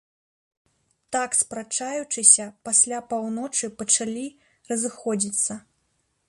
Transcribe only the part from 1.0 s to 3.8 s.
Так спрачаючыся, пасля паўночы